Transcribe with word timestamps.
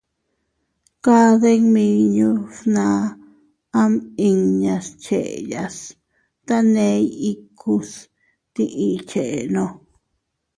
Kade 1.03 1.51
nmiñu 1.63 2.29
fnaʼa 2.57 3.01
am 3.81 3.93
inñas 4.27 4.85
scheyas 5.03 5.77
taney 6.47 7.01
ikus 7.31 7.89
tiʼi 8.53 8.87
chenno. 9.09 9.65